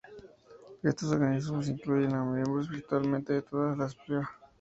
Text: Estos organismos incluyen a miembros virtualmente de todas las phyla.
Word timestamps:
Estos 0.81 1.11
organismos 1.11 1.67
incluyen 1.67 2.15
a 2.15 2.23
miembros 2.25 2.67
virtualmente 2.67 3.33
de 3.33 3.41
todas 3.43 3.77
las 3.77 3.95
phyla. 3.95 4.27